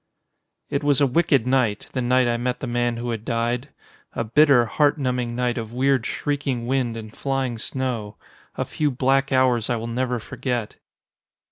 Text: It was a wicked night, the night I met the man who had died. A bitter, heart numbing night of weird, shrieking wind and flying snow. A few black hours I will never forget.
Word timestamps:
It 0.71 0.83
was 0.83 0.99
a 0.99 1.05
wicked 1.05 1.45
night, 1.45 1.85
the 1.93 2.01
night 2.01 2.27
I 2.27 2.35
met 2.35 2.59
the 2.59 2.65
man 2.65 2.97
who 2.97 3.11
had 3.11 3.23
died. 3.23 3.69
A 4.13 4.23
bitter, 4.23 4.65
heart 4.65 4.97
numbing 4.97 5.35
night 5.35 5.59
of 5.59 5.73
weird, 5.73 6.07
shrieking 6.07 6.65
wind 6.65 6.97
and 6.97 7.15
flying 7.15 7.59
snow. 7.59 8.15
A 8.55 8.65
few 8.65 8.89
black 8.89 9.31
hours 9.31 9.69
I 9.69 9.75
will 9.75 9.85
never 9.85 10.17
forget. 10.17 10.77